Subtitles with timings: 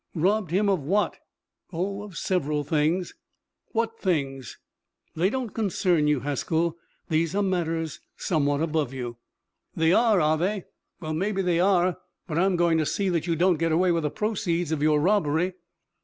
[0.15, 1.19] "Robbed him of what?"
[1.71, 3.13] "Oh, of several things."
[3.67, 4.57] "What things?"
[5.15, 6.75] "They don't concern you, Haskell.
[7.09, 9.17] These are matters somewhat above you."
[9.75, 10.65] "They are, are they?
[11.01, 14.01] Well, maybe they are, but I'm going to see that you don't get away with
[14.01, 15.53] the proceeds of your robbery."